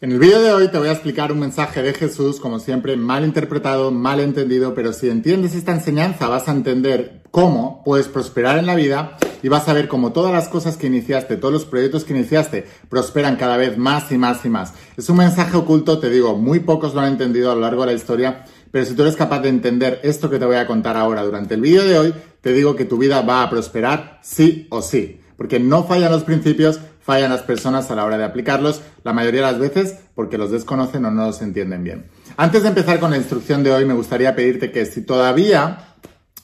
En 0.00 0.12
el 0.12 0.20
vídeo 0.20 0.40
de 0.40 0.52
hoy 0.52 0.68
te 0.68 0.78
voy 0.78 0.86
a 0.86 0.92
explicar 0.92 1.32
un 1.32 1.40
mensaje 1.40 1.82
de 1.82 1.92
Jesús, 1.92 2.38
como 2.38 2.60
siempre, 2.60 2.96
mal 2.96 3.24
interpretado, 3.24 3.90
mal 3.90 4.20
entendido, 4.20 4.72
pero 4.72 4.92
si 4.92 5.10
entiendes 5.10 5.56
esta 5.56 5.72
enseñanza 5.72 6.28
vas 6.28 6.46
a 6.46 6.52
entender 6.52 7.24
cómo 7.32 7.82
puedes 7.84 8.06
prosperar 8.06 8.60
en 8.60 8.66
la 8.66 8.76
vida 8.76 9.16
y 9.42 9.48
vas 9.48 9.68
a 9.68 9.72
ver 9.72 9.88
cómo 9.88 10.12
todas 10.12 10.32
las 10.32 10.46
cosas 10.46 10.76
que 10.76 10.86
iniciaste, 10.86 11.36
todos 11.36 11.52
los 11.52 11.64
proyectos 11.64 12.04
que 12.04 12.14
iniciaste, 12.14 12.64
prosperan 12.88 13.34
cada 13.34 13.56
vez 13.56 13.76
más 13.76 14.12
y 14.12 14.18
más 14.18 14.44
y 14.44 14.48
más. 14.48 14.72
Es 14.96 15.08
un 15.10 15.16
mensaje 15.16 15.56
oculto, 15.56 15.98
te 15.98 16.10
digo, 16.10 16.36
muy 16.36 16.60
pocos 16.60 16.94
lo 16.94 17.00
han 17.00 17.14
entendido 17.14 17.50
a 17.50 17.56
lo 17.56 17.62
largo 17.62 17.80
de 17.80 17.88
la 17.88 17.98
historia, 17.98 18.44
pero 18.70 18.84
si 18.84 18.94
tú 18.94 19.02
eres 19.02 19.16
capaz 19.16 19.40
de 19.40 19.48
entender 19.48 19.98
esto 20.04 20.30
que 20.30 20.38
te 20.38 20.46
voy 20.46 20.58
a 20.58 20.68
contar 20.68 20.96
ahora 20.96 21.24
durante 21.24 21.54
el 21.54 21.60
vídeo 21.60 21.82
de 21.82 21.98
hoy, 21.98 22.14
te 22.40 22.52
digo 22.52 22.76
que 22.76 22.84
tu 22.84 22.98
vida 22.98 23.22
va 23.22 23.42
a 23.42 23.50
prosperar 23.50 24.20
sí 24.22 24.68
o 24.70 24.80
sí, 24.80 25.18
porque 25.36 25.58
no 25.58 25.82
fallan 25.82 26.12
los 26.12 26.22
principios, 26.22 26.78
fallan 27.08 27.30
las 27.30 27.40
personas 27.40 27.90
a 27.90 27.94
la 27.94 28.04
hora 28.04 28.18
de 28.18 28.24
aplicarlos, 28.24 28.82
la 29.02 29.14
mayoría 29.14 29.40
de 29.40 29.52
las 29.52 29.58
veces 29.58 29.94
porque 30.14 30.36
los 30.36 30.50
desconocen 30.50 31.06
o 31.06 31.10
no 31.10 31.24
los 31.24 31.40
entienden 31.40 31.82
bien. 31.82 32.04
Antes 32.36 32.64
de 32.64 32.68
empezar 32.68 33.00
con 33.00 33.10
la 33.10 33.16
instrucción 33.16 33.64
de 33.64 33.72
hoy, 33.72 33.86
me 33.86 33.94
gustaría 33.94 34.36
pedirte 34.36 34.70
que 34.70 34.84
si 34.84 35.00
todavía 35.00 35.94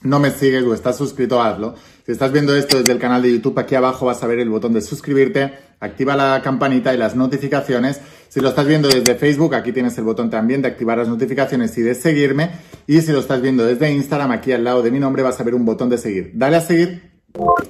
no 0.01 0.21
me 0.21 0.31
sigues 0.31 0.65
o 0.65 0.73
estás 0.73 0.97
suscrito, 0.97 1.43
hazlo. 1.43 1.75
Si 2.07 2.13
estás 2.13 2.33
viendo 2.33 2.57
esto 2.57 2.79
desde 2.79 2.93
el 2.93 2.99
canal 2.99 3.21
de 3.21 3.33
YouTube, 3.33 3.59
aquí 3.59 3.75
abajo 3.75 4.07
vas 4.07 4.23
a 4.23 4.27
ver 4.27 4.39
el 4.39 4.49
botón 4.49 4.73
de 4.73 4.81
suscribirte, 4.81 5.53
activa 5.81 6.17
la 6.17 6.41
campanita 6.43 6.95
y 6.95 6.97
las 6.97 7.15
notificaciones. 7.15 8.01
Si 8.31 8.41
lo 8.41 8.49
estás 8.49 8.67
viendo 8.67 8.89
desde 8.89 9.17
Facebook, 9.17 9.55
aquí 9.55 9.71
tienes 9.71 9.99
el 9.99 10.05
botón 10.05 10.31
también 10.31 10.63
de 10.63 10.69
activar 10.69 10.97
las 10.97 11.09
notificaciones 11.09 11.77
y 11.77 11.83
de 11.83 11.95
seguirme. 11.95 12.53
Y 12.87 13.03
si 13.03 13.13
lo 13.13 13.19
estás 13.19 13.43
viendo 13.43 13.67
desde 13.67 13.93
Instagram, 13.93 14.31
aquí 14.31 14.53
al 14.53 14.65
lado 14.65 14.83
de 14.83 14.91
mi 14.91 14.99
nombre 14.99 15.23
vas 15.23 15.39
a 15.39 15.45
ver 15.45 15.55
un 15.55 15.67
botón 15.67 15.91
de 15.91 15.99
seguir. 15.99 16.31
Dale 16.33 16.57
a 16.57 16.63
seguir 16.63 17.13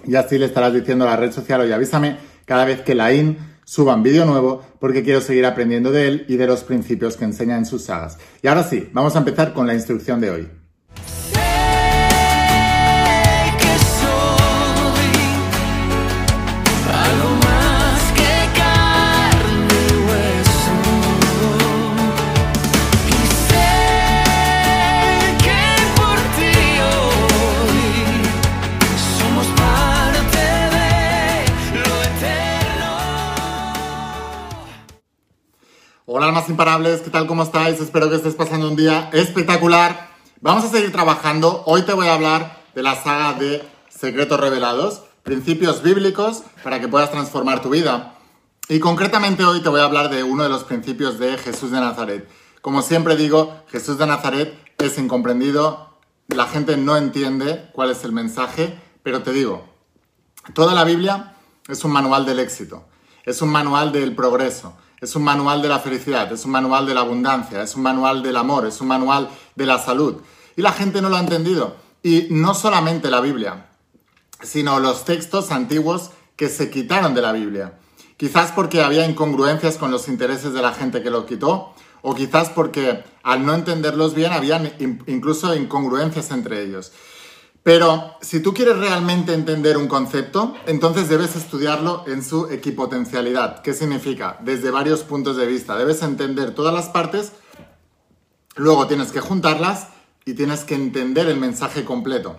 y 0.06 0.14
así 0.14 0.38
le 0.38 0.47
estarás 0.47 0.72
diciendo 0.72 1.08
a 1.08 1.11
la 1.11 1.16
red 1.16 1.33
social, 1.33 1.61
oye, 1.61 1.74
avísame 1.74 2.34
cada 2.45 2.65
vez 2.65 2.83
que 2.83 2.95
la 2.95 3.12
IN 3.12 3.39
suba 3.65 3.95
un 3.95 4.03
vídeo 4.03 4.27
nuevo 4.27 4.62
porque 4.79 5.03
quiero 5.03 5.21
seguir 5.21 5.47
aprendiendo 5.47 5.91
de 5.91 6.09
él 6.09 6.27
y 6.29 6.37
de 6.37 6.47
los 6.47 6.65
principios 6.65 7.17
que 7.17 7.25
enseña 7.25 7.57
en 7.57 7.67
sus 7.67 7.84
sagas. 7.84 8.19
Y 8.43 8.48
ahora 8.48 8.65
sí, 8.65 8.89
vamos 8.93 9.17
a 9.17 9.20
empezar 9.20 9.53
con 9.53 9.67
la 9.67 9.75
instrucción 9.75 10.20
de 10.20 10.31
hoy. 10.31 10.64
Almas 36.34 36.50
imparables, 36.50 37.00
¿qué 37.00 37.10
tal? 37.10 37.28
¿Cómo 37.28 37.44
estáis? 37.44 37.80
Espero 37.80 38.10
que 38.10 38.16
estés 38.16 38.34
pasando 38.34 38.66
un 38.66 38.74
día 38.74 39.08
espectacular. 39.12 40.08
Vamos 40.40 40.64
a 40.64 40.68
seguir 40.68 40.90
trabajando. 40.90 41.62
Hoy 41.64 41.82
te 41.82 41.92
voy 41.92 42.08
a 42.08 42.14
hablar 42.14 42.60
de 42.74 42.82
la 42.82 43.00
saga 43.00 43.34
de 43.34 43.62
Secretos 43.88 44.40
Revelados, 44.40 45.02
principios 45.22 45.84
bíblicos 45.84 46.42
para 46.64 46.80
que 46.80 46.88
puedas 46.88 47.12
transformar 47.12 47.62
tu 47.62 47.70
vida. 47.70 48.16
Y 48.68 48.80
concretamente 48.80 49.44
hoy 49.44 49.60
te 49.60 49.68
voy 49.68 49.78
a 49.78 49.84
hablar 49.84 50.10
de 50.10 50.24
uno 50.24 50.42
de 50.42 50.48
los 50.48 50.64
principios 50.64 51.20
de 51.20 51.38
Jesús 51.38 51.70
de 51.70 51.78
Nazaret. 51.78 52.28
Como 52.60 52.82
siempre 52.82 53.14
digo, 53.14 53.55
Jesús 53.68 53.96
de 53.98 54.08
Nazaret 54.08 54.58
es 54.78 54.98
incomprendido, 54.98 56.00
la 56.27 56.46
gente 56.46 56.77
no 56.77 56.96
entiende 56.96 57.70
cuál 57.72 57.92
es 57.92 58.02
el 58.02 58.10
mensaje, 58.10 58.77
pero 59.05 59.22
te 59.22 59.32
digo, 59.32 59.68
toda 60.52 60.74
la 60.74 60.82
Biblia 60.82 61.36
es 61.68 61.84
un 61.84 61.92
manual 61.92 62.27
del 62.27 62.40
éxito, 62.40 62.88
es 63.24 63.40
un 63.40 63.50
manual 63.50 63.92
del 63.92 64.16
progreso 64.16 64.74
es 65.05 65.14
un 65.16 65.22
manual 65.22 65.60
de 65.60 65.69
la 65.69 65.80
felicidad, 65.80 66.33
es 66.33 66.47
un 66.47 66.52
manual 66.52 66.86
de 66.86 66.94
la 66.94 67.02
abundancia, 67.02 67.62
es 67.62 67.77
un 67.77 67.83
manual 67.83 68.22
del 68.22 68.36
amor, 68.38 68.66
es 68.66 68.80
un 68.80 68.88
manual 68.88 69.28
de 69.55 69.66
la 69.66 69.78
salud. 69.78 70.16
Y 70.56 70.62
la 70.62 70.72
gente 70.72 71.02
no 71.02 71.11
lo 71.11 71.16
ha 71.16 71.20
entendido. 71.20 71.77
Y 72.02 72.28
no 72.30 72.55
solamente 72.55 73.11
la 73.11 73.20
Biblia, 73.20 73.66
sino 74.42 74.80
los 74.80 75.05
textos 75.05 75.51
antiguos 75.51 76.11
que 76.36 76.48
se 76.48 76.70
quitaron 76.70 77.14
de 77.14 77.20
la 77.20 77.33
Biblia. 77.33 77.74
Quizás 78.17 78.51
porque 78.52 78.80
había 78.80 79.06
incongruencias 79.06 79.77
con 79.77 79.90
los 79.90 80.08
intereses 80.08 80.55
de 80.55 80.62
la 80.62 80.73
gente 80.73 81.02
que 81.02 81.11
lo 81.11 81.27
quitó, 81.27 81.74
o 82.00 82.14
quizás 82.14 82.48
porque 82.48 83.05
al 83.23 83.45
no 83.45 83.55
entenderlos 83.55 84.14
bien 84.14 84.33
había 84.33 84.74
incluso 85.06 85.55
incongruencias 85.55 86.30
entre 86.30 86.62
ellos. 86.62 86.92
Pero 87.64 88.14
si 88.20 88.41
tú 88.41 88.52
quieres 88.52 88.77
realmente 88.77 89.33
entender 89.33 89.79
un 89.79 89.89
concepto, 89.89 90.55
entonces 90.67 91.08
debes 91.08 91.35
estudiarlo 91.35 92.05
en 92.07 92.23
su 92.23 92.48
equipotencialidad. 92.51 93.63
¿Qué 93.63 93.73
significa? 93.73 94.39
Desde 94.42 94.70
varios 94.70 95.02
puntos 95.02 95.39
de 95.39 95.47
vista. 95.47 95.74
Debes 95.79 96.03
entender 96.03 96.55
todas 96.55 96.74
las 96.74 96.91
partes, 96.91 97.33
luego 98.55 98.86
tienes 98.86 99.13
que 99.13 99.20
juntarlas 99.20 99.89
y 100.27 100.35
tienes 100.35 100.64
que 100.64 100.74
entender 100.74 101.27
el 101.27 101.39
mensaje 101.39 101.86
completo. 101.86 102.36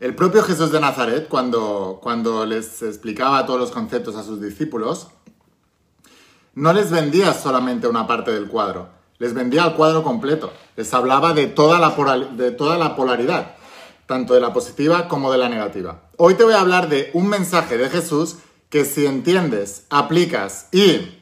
El 0.00 0.14
propio 0.14 0.42
Jesús 0.42 0.72
de 0.72 0.80
Nazaret, 0.80 1.28
cuando, 1.28 2.00
cuando 2.02 2.46
les 2.46 2.80
explicaba 2.80 3.44
todos 3.44 3.60
los 3.60 3.70
conceptos 3.72 4.16
a 4.16 4.24
sus 4.24 4.40
discípulos, 4.40 5.08
no 6.54 6.72
les 6.72 6.90
vendía 6.90 7.34
solamente 7.34 7.86
una 7.86 8.06
parte 8.06 8.32
del 8.32 8.48
cuadro 8.48 9.00
les 9.20 9.34
vendía 9.34 9.66
el 9.66 9.74
cuadro 9.74 10.02
completo. 10.02 10.50
Les 10.80 10.94
hablaba 10.94 11.34
de 11.34 11.46
toda, 11.46 11.78
la 11.78 11.90
de 12.32 12.52
toda 12.52 12.78
la 12.78 12.96
polaridad, 12.96 13.54
tanto 14.06 14.32
de 14.32 14.40
la 14.40 14.54
positiva 14.54 15.08
como 15.08 15.30
de 15.30 15.36
la 15.36 15.50
negativa. 15.50 16.04
Hoy 16.16 16.36
te 16.36 16.44
voy 16.44 16.54
a 16.54 16.60
hablar 16.60 16.88
de 16.88 17.10
un 17.12 17.28
mensaje 17.28 17.76
de 17.76 17.90
Jesús 17.90 18.36
que 18.70 18.86
si 18.86 19.04
entiendes, 19.04 19.84
aplicas 19.90 20.68
y 20.72 21.18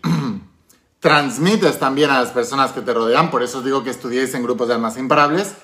transmites 1.01 1.81
también 1.81 2.09
a 2.11 2.21
las 2.21 2.31
personas 2.31 2.71
que 2.71 2.83
te 2.83 2.95
rodean, 2.95 3.33
por 3.33 3.43
eso 3.43 3.59
os 3.59 3.65
digo 3.65 3.83
que 3.83 3.91
estudiéis 3.91 4.33
en 4.35 4.45
grupos 4.45 4.69
de 4.69 4.75
almas 4.75 4.97
imparables, 4.97 5.55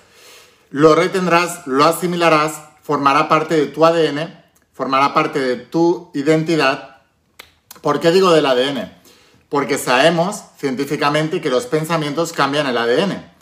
lo 0.71 0.97
retendrás, 0.97 1.65
lo 1.69 1.85
asimilarás, 1.85 2.63
formará 2.83 3.29
parte 3.29 3.55
de 3.55 3.67
tu 3.67 3.87
ADN, 3.87 4.45
formará 4.73 5.15
parte 5.15 5.39
de 5.39 5.55
tu 5.55 6.11
identidad. 6.15 6.97
¿Por 7.81 8.01
qué 8.01 8.11
digo 8.11 8.33
del 8.33 8.47
ADN? 8.47 8.91
porque 9.55 9.79
sabemos 9.79 10.43
científicamente 10.59 11.41
que 11.41 11.49
los 11.49 11.67
pensamientos 11.67 12.33
cambian 12.33 12.67
el 12.67 12.77
ADN. 12.77 13.34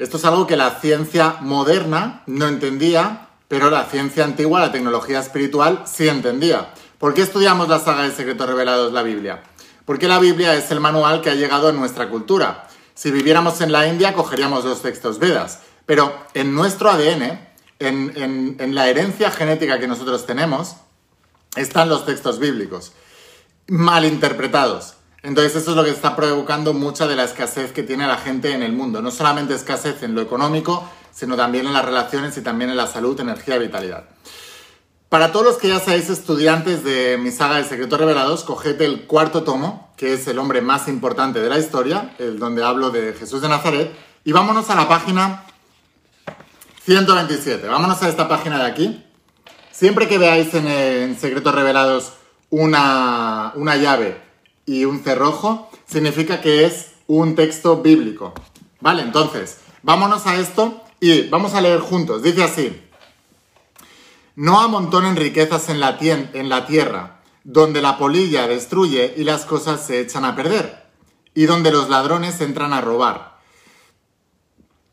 Esto 0.00 0.16
es 0.16 0.24
algo 0.24 0.46
que 0.46 0.56
la 0.56 0.80
ciencia 0.80 1.36
moderna 1.42 2.22
no 2.26 2.48
entendía, 2.48 3.28
pero 3.48 3.68
la 3.68 3.84
ciencia 3.84 4.24
antigua, 4.24 4.58
la 4.58 4.72
tecnología 4.72 5.20
espiritual, 5.20 5.82
sí 5.84 6.08
entendía. 6.08 6.72
¿Por 6.96 7.12
qué 7.12 7.20
estudiamos 7.20 7.68
la 7.68 7.80
saga 7.80 8.04
de 8.04 8.10
secretos 8.10 8.48
revelados, 8.48 8.94
la 8.94 9.02
Biblia? 9.02 9.42
Porque 9.84 10.08
la 10.08 10.18
Biblia 10.18 10.54
es 10.54 10.70
el 10.70 10.80
manual 10.80 11.20
que 11.20 11.28
ha 11.28 11.34
llegado 11.34 11.68
a 11.68 11.72
nuestra 11.72 12.08
cultura. 12.08 12.66
Si 12.94 13.10
viviéramos 13.10 13.60
en 13.60 13.72
la 13.72 13.88
India, 13.88 14.14
cogeríamos 14.14 14.64
los 14.64 14.80
textos 14.80 15.18
Vedas. 15.18 15.60
Pero 15.84 16.14
en 16.32 16.54
nuestro 16.54 16.90
ADN, 16.90 17.38
en, 17.78 18.56
en 18.58 18.74
la 18.74 18.88
herencia 18.88 19.30
genética 19.30 19.78
que 19.78 19.86
nosotros 19.86 20.24
tenemos, 20.24 20.76
están 21.56 21.90
los 21.90 22.06
textos 22.06 22.38
bíblicos, 22.38 22.92
mal 23.66 24.06
interpretados. 24.06 24.94
Entonces 25.22 25.56
eso 25.56 25.70
es 25.70 25.76
lo 25.76 25.84
que 25.84 25.90
está 25.90 26.16
provocando 26.16 26.72
mucha 26.72 27.06
de 27.06 27.16
la 27.16 27.24
escasez 27.24 27.72
que 27.72 27.82
tiene 27.82 28.06
la 28.06 28.16
gente 28.16 28.52
en 28.52 28.62
el 28.62 28.72
mundo. 28.72 29.02
No 29.02 29.10
solamente 29.10 29.54
escasez 29.54 30.02
en 30.02 30.14
lo 30.14 30.22
económico, 30.22 30.88
sino 31.12 31.36
también 31.36 31.66
en 31.66 31.72
las 31.72 31.84
relaciones 31.84 32.36
y 32.38 32.42
también 32.42 32.70
en 32.70 32.76
la 32.76 32.86
salud, 32.86 33.18
energía 33.20 33.56
y 33.56 33.60
vitalidad. 33.60 34.04
Para 35.10 35.32
todos 35.32 35.44
los 35.44 35.56
que 35.56 35.68
ya 35.68 35.80
seáis 35.80 36.08
estudiantes 36.08 36.84
de 36.84 37.18
mi 37.18 37.32
saga 37.32 37.56
de 37.56 37.64
Secretos 37.64 37.98
Revelados, 37.98 38.44
coged 38.44 38.80
el 38.80 39.06
cuarto 39.06 39.42
tomo, 39.42 39.92
que 39.96 40.14
es 40.14 40.26
el 40.28 40.38
hombre 40.38 40.60
más 40.60 40.86
importante 40.86 41.40
de 41.40 41.48
la 41.48 41.58
historia, 41.58 42.14
el 42.18 42.38
donde 42.38 42.64
hablo 42.64 42.90
de 42.90 43.12
Jesús 43.12 43.42
de 43.42 43.48
Nazaret, 43.48 43.92
y 44.24 44.30
vámonos 44.30 44.70
a 44.70 44.76
la 44.76 44.88
página 44.88 45.46
127. 46.84 47.66
Vámonos 47.66 48.00
a 48.02 48.08
esta 48.08 48.28
página 48.28 48.58
de 48.58 48.70
aquí. 48.70 49.04
Siempre 49.72 50.06
que 50.06 50.16
veáis 50.16 50.54
en, 50.54 51.18
Secretos 51.18 51.54
Revelados 51.54 52.12
una, 52.50 53.52
una 53.56 53.76
llave 53.76 54.29
y 54.70 54.84
un 54.84 55.02
cerrojo, 55.02 55.68
significa 55.84 56.40
que 56.40 56.64
es 56.64 56.92
un 57.08 57.34
texto 57.34 57.82
bíblico. 57.82 58.32
Vale, 58.78 59.02
entonces, 59.02 59.58
vámonos 59.82 60.28
a 60.28 60.36
esto 60.36 60.84
y 61.00 61.22
vamos 61.22 61.54
a 61.54 61.60
leer 61.60 61.80
juntos. 61.80 62.22
Dice 62.22 62.44
así, 62.44 62.80
no 64.36 64.60
amontonen 64.60 65.16
riquezas 65.16 65.70
en 65.70 65.80
la, 65.80 65.98
en 66.00 66.48
la 66.48 66.66
tierra, 66.66 67.20
donde 67.42 67.82
la 67.82 67.98
polilla 67.98 68.46
destruye 68.46 69.12
y 69.16 69.24
las 69.24 69.44
cosas 69.44 69.84
se 69.84 69.98
echan 69.98 70.24
a 70.24 70.36
perder, 70.36 70.86
y 71.34 71.46
donde 71.46 71.72
los 71.72 71.88
ladrones 71.88 72.40
entran 72.40 72.72
a 72.72 72.80
robar. 72.80 73.40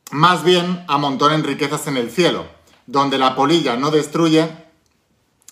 Más 0.09 0.43
bien 0.43 0.85
amontonen 0.87 1.43
riquezas 1.43 1.85
en 1.85 1.97
el 1.97 2.09
cielo, 2.09 2.47
donde 2.87 3.19
la 3.19 3.35
polilla 3.35 3.77
no 3.77 3.91
destruye, 3.91 4.49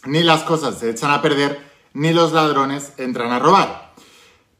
ni 0.05 0.23
las 0.23 0.41
cosas 0.41 0.79
se 0.79 0.89
echan 0.89 1.11
a 1.11 1.21
perder, 1.21 1.63
ni 1.93 2.11
los 2.11 2.31
ladrones 2.31 2.93
entran 2.97 3.31
a 3.31 3.37
robar. 3.37 3.84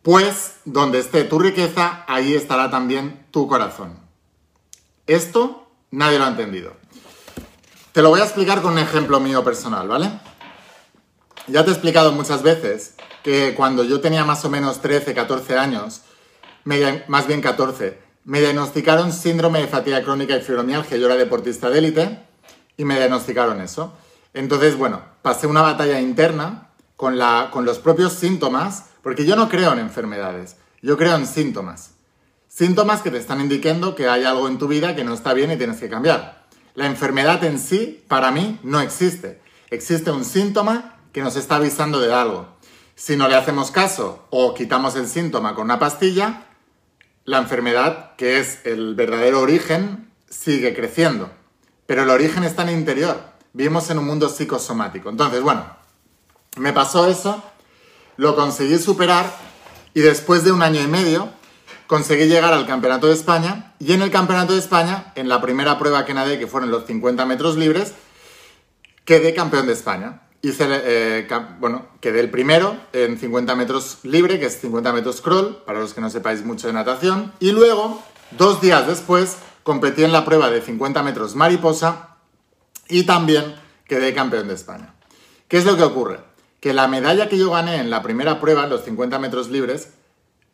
Pues 0.06 0.58
donde 0.66 1.00
esté 1.00 1.24
tu 1.24 1.40
riqueza, 1.40 2.06
ahí 2.08 2.36
estará 2.36 2.70
también 2.70 3.26
tu 3.32 3.48
corazón. 3.48 3.98
Esto 5.08 5.68
nadie 5.90 6.20
lo 6.20 6.26
ha 6.26 6.28
entendido. 6.28 6.74
Te 7.92 8.04
lo 8.04 8.10
voy 8.12 8.22
a 8.22 8.26
explicar 8.26 8.62
con 8.62 8.74
un 8.74 8.78
ejemplo 8.78 9.20
mío 9.20 9.44
personal, 9.44 9.88
¿vale? 9.88 10.12
Ya 11.48 11.64
te 11.64 11.72
he 11.72 11.74
explicado 11.74 12.12
muchas 12.12 12.44
veces 12.44 12.94
que 13.24 13.56
cuando 13.56 13.84
yo 13.84 14.00
tenía 14.00 14.24
más 14.24 14.46
o 14.46 14.50
menos 14.52 14.80
13, 14.80 15.16
14 15.16 15.58
años, 15.58 16.02
más 17.08 17.26
bien 17.26 17.42
14, 17.42 18.00
me 18.26 18.42
diagnosticaron 18.42 19.12
síndrome 19.12 19.62
de 19.62 19.68
fatiga 19.68 20.04
crónica 20.04 20.38
y 20.38 20.42
fibromialgia. 20.42 20.98
Yo 20.98 21.08
era 21.08 21.16
deportista 21.16 21.72
de 21.72 21.80
élite 21.80 22.20
y 22.78 22.86
me 22.86 22.98
diagnosticaron 22.98 23.60
eso. 23.60 23.94
Entonces, 24.36 24.78
bueno, 24.78 25.02
pasé 25.24 25.48
una 25.48 25.64
batalla 25.64 26.00
interna 26.00 26.70
con, 26.96 27.18
la, 27.18 27.50
con 27.52 27.66
los 27.66 27.80
propios 27.80 28.14
síntomas, 28.14 28.84
porque 29.06 29.24
yo 29.24 29.36
no 29.36 29.50
creo 29.50 29.72
en 29.72 29.78
enfermedades, 29.78 30.56
yo 30.82 30.98
creo 30.98 31.16
en 31.16 31.28
síntomas. 31.28 31.92
Síntomas 32.48 33.04
que 33.04 33.12
te 33.12 33.20
están 33.20 33.40
indicando 33.40 33.94
que 33.94 34.10
hay 34.10 34.24
algo 34.24 34.48
en 34.48 34.58
tu 34.58 34.68
vida 34.68 34.96
que 34.96 35.04
no 35.04 35.14
está 35.14 35.36
bien 35.36 35.52
y 35.52 35.58
tienes 35.58 35.80
que 35.80 35.90
cambiar. 35.90 36.48
La 36.74 36.88
enfermedad 36.88 37.44
en 37.44 37.60
sí, 37.60 38.04
para 38.08 38.32
mí, 38.32 38.60
no 38.64 38.82
existe. 38.82 39.40
Existe 39.70 40.10
un 40.10 40.26
síntoma 40.26 40.98
que 41.14 41.22
nos 41.22 41.36
está 41.36 41.58
avisando 41.58 42.00
de 42.00 42.12
algo. 42.12 42.48
Si 42.96 43.16
no 43.16 43.28
le 43.28 43.36
hacemos 43.36 43.70
caso 43.70 44.26
o 44.32 44.56
quitamos 44.56 44.96
el 44.96 45.08
síntoma 45.08 45.54
con 45.54 45.66
una 45.66 45.78
pastilla, 45.78 46.48
la 47.26 47.38
enfermedad, 47.38 48.16
que 48.16 48.40
es 48.40 48.66
el 48.66 48.96
verdadero 48.96 49.40
origen, 49.40 50.10
sigue 50.28 50.74
creciendo. 50.74 51.30
Pero 51.86 52.02
el 52.02 52.10
origen 52.10 52.44
está 52.44 52.64
en 52.64 52.70
el 52.70 52.80
interior. 52.80 53.22
Vivimos 53.54 53.88
en 53.92 54.00
un 54.00 54.06
mundo 54.08 54.30
psicosomático. 54.30 55.12
Entonces, 55.12 55.44
bueno, 55.44 55.64
me 56.58 56.74
pasó 56.74 57.08
eso, 57.08 57.44
lo 58.18 58.36
conseguí 58.36 58.78
superar 58.78 59.32
y 59.94 60.02
después 60.02 60.44
de 60.44 60.52
un 60.52 60.62
año 60.62 60.82
y 60.82 60.88
medio 60.88 61.30
conseguí 61.88 62.26
llegar 62.26 62.54
al 62.54 62.66
Campeonato 62.66 63.08
de 63.08 63.14
España 63.14 63.74
y 63.80 63.94
en 63.94 64.02
el 64.02 64.12
Campeonato 64.12 64.54
de 64.54 64.60
España, 64.60 65.14
en 65.16 65.30
la 65.30 65.42
primera 65.42 65.78
prueba 65.78 66.06
que 66.06 66.14
nadé, 66.14 66.40
que 66.40 66.48
fueron 66.48 66.72
los 66.72 66.86
50 66.86 67.26
metros 67.26 67.58
libres, 67.58 67.94
quedé 69.06 69.34
campeón 69.34 69.68
de 69.68 69.74
España. 69.74 70.22
Eh, 70.42 71.28
bueno, 71.60 71.88
quedé 72.02 72.20
el 72.20 72.30
primero 72.30 72.78
en 72.94 73.18
50 73.18 73.56
metros 73.56 74.00
libre, 74.04 74.40
que 74.40 74.46
es 74.46 74.60
50 74.60 74.94
metros 74.94 75.22
crawl, 75.22 75.64
para 75.66 75.80
los 75.80 75.94
que 75.94 76.02
no 76.02 76.10
sepáis 76.10 76.46
mucho 76.46 76.68
de 76.68 76.74
natación. 76.74 77.34
Y 77.40 77.52
luego, 77.52 78.04
dos 78.32 78.62
días 78.62 78.86
después, 78.86 79.38
competí 79.64 80.04
en 80.04 80.12
la 80.12 80.26
prueba 80.26 80.52
de 80.52 80.62
50 80.62 81.02
metros 81.02 81.36
mariposa 81.36 82.18
y 82.88 83.04
también 83.04 83.56
quedé 83.88 84.14
campeón 84.14 84.48
de 84.48 84.54
España. 84.54 84.94
¿Qué 85.48 85.58
es 85.58 85.66
lo 85.66 85.78
que 85.78 85.84
ocurre? 85.84 86.20
Que 86.66 86.74
la 86.74 86.88
medalla 86.88 87.30
que 87.30 87.38
yo 87.38 87.52
gané 87.52 87.76
en 87.76 87.92
la 87.92 88.02
primera 88.02 88.42
prueba, 88.42 88.66
los 88.66 88.86
50 88.86 89.20
metros 89.20 89.52
libres, 89.52 89.90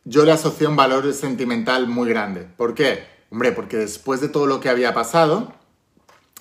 yo 0.04 0.26
le 0.26 0.32
asocié 0.32 0.66
un 0.66 0.76
valor 0.76 1.10
sentimental 1.14 1.86
muy 1.86 2.06
grande. 2.10 2.46
¿Por 2.58 2.74
qué? 2.74 3.06
Hombre, 3.30 3.52
porque 3.52 3.78
después 3.78 4.20
de 4.20 4.28
todo 4.28 4.44
lo 4.44 4.60
que 4.60 4.68
había 4.68 4.92
pasado, 4.92 5.54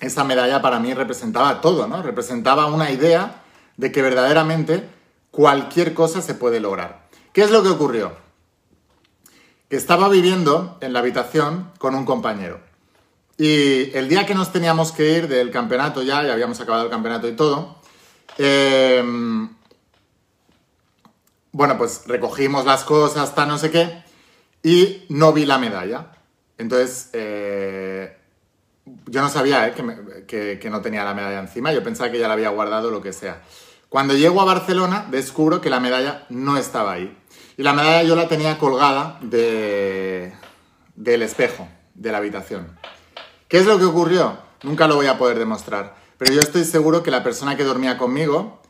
esa 0.01 0.25
medalla 0.25 0.61
para 0.61 0.81
mí 0.81 0.93
representaba 0.93 1.61
todo, 1.61 1.87
¿no? 1.87 2.03
Representaba 2.03 2.65
una 2.65 2.91
idea 2.91 3.43
de 3.77 3.93
que 3.93 4.01
verdaderamente 4.01 4.89
cualquier 5.31 5.93
cosa 5.93 6.21
se 6.21 6.33
puede 6.33 6.59
lograr. 6.59 7.07
¿Qué 7.31 7.41
es 7.41 7.49
lo 7.49 7.63
que 7.63 7.69
ocurrió? 7.69 8.11
Que 9.69 9.77
estaba 9.77 10.09
viviendo 10.09 10.79
en 10.81 10.91
la 10.91 10.99
habitación 10.99 11.71
con 11.77 11.95
un 11.95 12.03
compañero. 12.03 12.59
Y 13.37 13.95
el 13.97 14.09
día 14.09 14.25
que 14.25 14.35
nos 14.35 14.51
teníamos 14.51 14.91
que 14.91 15.17
ir 15.17 15.29
del 15.29 15.49
campeonato 15.49 16.03
ya, 16.03 16.23
ya 16.23 16.33
habíamos 16.33 16.59
acabado 16.59 16.83
el 16.83 16.89
campeonato 16.89 17.29
y 17.29 17.37
todo, 17.37 17.79
em, 18.37 19.47
bueno, 21.51 21.77
pues 21.77 22.03
recogimos 22.07 22.65
las 22.65 22.83
cosas, 22.83 23.29
hasta 23.29 23.45
no 23.45 23.57
sé 23.57 23.71
qué, 23.71 24.03
y 24.63 25.05
no 25.09 25.33
vi 25.33 25.45
la 25.45 25.57
medalla. 25.57 26.11
Entonces, 26.57 27.09
eh, 27.13 28.17
yo 29.07 29.21
no 29.21 29.29
sabía 29.29 29.67
eh, 29.67 30.59
que, 30.61 30.69
no 30.69 30.81
tenía 30.81 31.03
la 31.03 31.13
medalla 31.13 31.39
encima, 31.39 31.73
yo 31.73 31.83
pensaba 31.83 32.11
que 32.11 32.19
ya 32.19 32.27
la 32.27 32.33
había 32.33 32.49
guardado 32.49 32.91
lo 32.91 33.01
que 33.01 33.13
sea. 33.13 33.41
Cuando 33.89 34.13
llego 34.13 34.41
a 34.41 34.45
Barcelona 34.45 35.07
descubro 35.09 35.59
que 35.59 35.69
la 35.69 35.79
medalla 35.79 36.25
no 36.29 36.57
estaba 36.57 36.93
ahí. 36.93 37.17
Y 37.57 37.63
la 37.63 37.73
medalla 37.73 38.03
yo 38.03 38.15
la 38.15 38.29
tenía 38.29 38.57
colgada 38.57 39.19
de, 39.21 40.33
del 40.95 41.21
espejo 41.23 41.67
de 41.93 42.11
la 42.11 42.19
habitación. 42.19 42.77
¿Qué 43.49 43.57
es 43.57 43.65
lo 43.65 43.77
que 43.77 43.83
ocurrió? 43.83 44.37
Nunca 44.63 44.87
lo 44.87 44.95
voy 44.95 45.07
a 45.07 45.17
poder 45.17 45.37
demostrar. 45.37 45.95
Pero 46.17 46.33
yo 46.33 46.39
estoy 46.39 46.63
seguro 46.63 47.03
que 47.03 47.11
la 47.11 47.23
persona 47.23 47.57
que 47.57 47.65
dormía 47.65 47.97
conmigo 47.97 48.60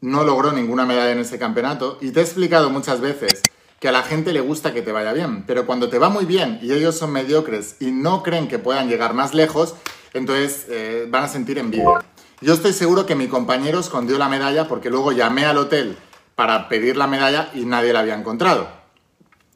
no 0.00 0.24
logró 0.24 0.52
ninguna 0.52 0.86
medalla 0.86 1.12
en 1.12 1.18
ese 1.18 1.38
campeonato. 1.38 1.98
Y 2.00 2.10
te 2.10 2.20
he 2.20 2.22
explicado 2.22 2.70
muchas 2.70 3.00
veces 3.00 3.42
que 3.80 3.88
a 3.88 3.92
la 3.92 4.02
gente 4.02 4.32
le 4.32 4.40
gusta 4.40 4.72
que 4.72 4.82
te 4.82 4.92
vaya 4.92 5.12
bien, 5.12 5.44
pero 5.46 5.66
cuando 5.66 5.88
te 5.88 5.98
va 5.98 6.08
muy 6.08 6.24
bien 6.24 6.58
y 6.62 6.72
ellos 6.72 6.96
son 6.96 7.12
mediocres 7.12 7.76
y 7.80 7.90
no 7.90 8.22
creen 8.22 8.48
que 8.48 8.58
puedan 8.58 8.88
llegar 8.88 9.14
más 9.14 9.34
lejos, 9.34 9.74
entonces 10.14 10.66
eh, 10.68 11.06
van 11.10 11.24
a 11.24 11.28
sentir 11.28 11.58
envidia. 11.58 12.02
Yo 12.40 12.54
estoy 12.54 12.72
seguro 12.72 13.06
que 13.06 13.14
mi 13.14 13.28
compañero 13.28 13.80
escondió 13.80 14.18
la 14.18 14.28
medalla 14.28 14.68
porque 14.68 14.90
luego 14.90 15.12
llamé 15.12 15.44
al 15.44 15.58
hotel 15.58 15.98
para 16.34 16.68
pedir 16.68 16.96
la 16.96 17.06
medalla 17.06 17.50
y 17.54 17.64
nadie 17.64 17.92
la 17.92 18.00
había 18.00 18.14
encontrado. 18.14 18.68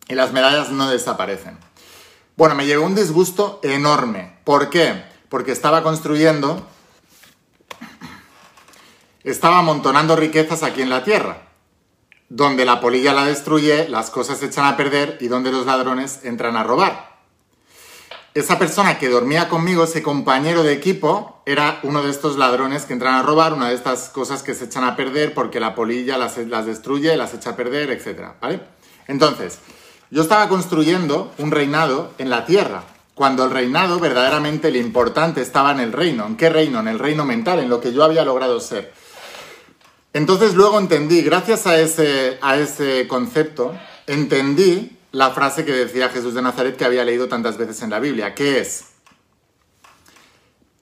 Y 0.08 0.14
las 0.14 0.32
medallas 0.32 0.70
no 0.70 0.88
desaparecen. 0.88 1.58
Bueno, 2.36 2.54
me 2.54 2.66
llegó 2.66 2.86
un 2.86 2.94
disgusto 2.94 3.60
enorme. 3.62 4.38
¿Por 4.44 4.70
qué? 4.70 5.04
Porque 5.28 5.52
estaba 5.52 5.82
construyendo, 5.82 6.66
estaba 9.24 9.58
amontonando 9.58 10.16
riquezas 10.16 10.62
aquí 10.62 10.82
en 10.82 10.90
la 10.90 11.04
tierra 11.04 11.48
donde 12.28 12.64
la 12.64 12.80
polilla 12.80 13.14
la 13.14 13.24
destruye, 13.24 13.88
las 13.88 14.10
cosas 14.10 14.38
se 14.38 14.46
echan 14.46 14.66
a 14.66 14.76
perder 14.76 15.16
y 15.20 15.28
donde 15.28 15.50
los 15.50 15.66
ladrones 15.66 16.20
entran 16.24 16.56
a 16.56 16.64
robar. 16.64 17.16
Esa 18.34 18.58
persona 18.58 18.98
que 18.98 19.08
dormía 19.08 19.48
conmigo, 19.48 19.84
ese 19.84 20.02
compañero 20.02 20.62
de 20.62 20.74
equipo, 20.74 21.42
era 21.46 21.80
uno 21.82 22.02
de 22.02 22.10
estos 22.10 22.36
ladrones 22.36 22.84
que 22.84 22.92
entran 22.92 23.14
a 23.14 23.22
robar, 23.22 23.54
una 23.54 23.70
de 23.70 23.74
estas 23.74 24.10
cosas 24.10 24.42
que 24.42 24.54
se 24.54 24.66
echan 24.66 24.84
a 24.84 24.94
perder 24.94 25.32
porque 25.32 25.58
la 25.58 25.74
polilla 25.74 26.18
las, 26.18 26.36
las 26.36 26.66
destruye, 26.66 27.16
las 27.16 27.32
echa 27.32 27.50
a 27.50 27.56
perder, 27.56 27.90
etc. 27.90 28.28
Entonces, 29.08 29.58
yo 30.10 30.22
estaba 30.22 30.48
construyendo 30.48 31.32
un 31.38 31.50
reinado 31.50 32.12
en 32.18 32.28
la 32.28 32.44
tierra, 32.44 32.84
cuando 33.14 33.44
el 33.44 33.50
reinado 33.50 33.98
verdaderamente 33.98 34.70
lo 34.70 34.78
importante 34.78 35.40
estaba 35.40 35.72
en 35.72 35.80
el 35.80 35.92
reino. 35.92 36.26
¿En 36.26 36.36
qué 36.36 36.50
reino? 36.50 36.78
En 36.78 36.86
el 36.86 36.98
reino 37.00 37.24
mental, 37.24 37.58
en 37.58 37.68
lo 37.68 37.80
que 37.80 37.92
yo 37.92 38.04
había 38.04 38.24
logrado 38.24 38.60
ser. 38.60 38.92
Entonces 40.18 40.54
luego 40.54 40.80
entendí, 40.80 41.22
gracias 41.22 41.68
a 41.68 41.78
ese, 41.78 42.38
a 42.42 42.56
ese 42.56 43.06
concepto, 43.06 43.72
entendí 44.08 44.98
la 45.12 45.30
frase 45.30 45.64
que 45.64 45.70
decía 45.70 46.08
Jesús 46.08 46.34
de 46.34 46.42
Nazaret 46.42 46.76
que 46.76 46.84
había 46.84 47.04
leído 47.04 47.28
tantas 47.28 47.56
veces 47.56 47.82
en 47.82 47.90
la 47.90 48.00
Biblia, 48.00 48.34
que 48.34 48.58
es 48.58 48.86